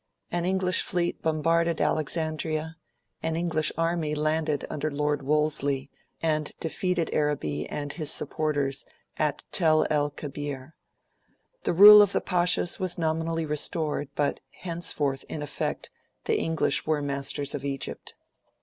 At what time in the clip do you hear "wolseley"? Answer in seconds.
5.21-5.91